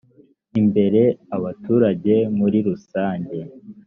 imbere 0.59 1.01
abaturage 1.35 2.15
muri 2.37 2.57
rusange 2.67 3.37